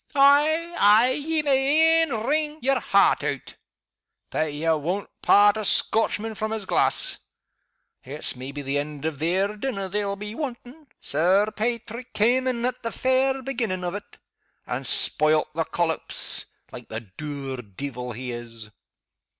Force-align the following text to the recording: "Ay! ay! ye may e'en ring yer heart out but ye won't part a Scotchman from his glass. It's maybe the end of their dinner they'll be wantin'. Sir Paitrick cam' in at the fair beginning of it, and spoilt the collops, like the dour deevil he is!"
"Ay! 0.15 0.73
ay! 0.79 1.11
ye 1.11 1.43
may 1.43 2.01
e'en 2.01 2.23
ring 2.25 2.57
yer 2.63 2.79
heart 2.79 3.23
out 3.23 3.53
but 4.31 4.51
ye 4.51 4.67
won't 4.67 5.07
part 5.21 5.57
a 5.57 5.63
Scotchman 5.63 6.33
from 6.33 6.49
his 6.49 6.65
glass. 6.65 7.19
It's 8.03 8.35
maybe 8.35 8.63
the 8.63 8.79
end 8.79 9.05
of 9.05 9.19
their 9.19 9.55
dinner 9.55 9.87
they'll 9.89 10.15
be 10.15 10.33
wantin'. 10.33 10.87
Sir 10.99 11.51
Paitrick 11.55 12.13
cam' 12.15 12.47
in 12.47 12.65
at 12.65 12.81
the 12.81 12.91
fair 12.91 13.43
beginning 13.43 13.83
of 13.83 13.93
it, 13.93 14.17
and 14.65 14.87
spoilt 14.87 15.53
the 15.53 15.65
collops, 15.65 16.47
like 16.71 16.89
the 16.89 17.01
dour 17.01 17.57
deevil 17.61 18.13
he 18.13 18.31
is!" 18.31 18.71